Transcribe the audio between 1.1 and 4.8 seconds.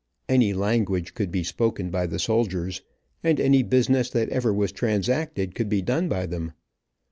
could be spoken by the soldiers, and any business that ever was